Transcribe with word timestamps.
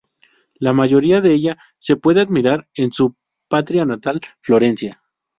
La 0.55 0.73
mayoría 0.73 1.21
de 1.21 1.31
ellas 1.31 1.57
se 1.77 1.95
pueden 1.95 2.23
admirar 2.27 2.67
en 2.73 2.91
su 2.91 3.15
patria 3.47 3.85
natal, 3.85 4.19
Florencia. 4.41 4.99